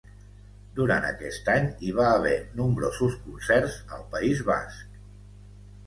Durant 0.79 1.05
aquest 1.09 1.51
any, 1.57 1.67
hi 1.89 1.93
va 2.01 2.07
haver 2.15 2.33
nombrosos 2.63 3.21
concerts 3.29 3.79
al 4.01 4.05
País 4.17 4.45
Basc. 4.53 5.03